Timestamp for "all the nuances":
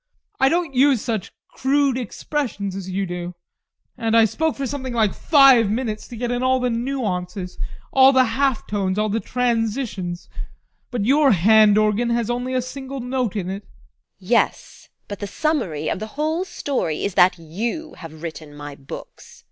6.41-7.59